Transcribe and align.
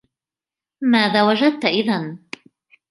ماذا 0.81 1.23
وجدت 1.23 1.65
إذا؟ 1.65 2.17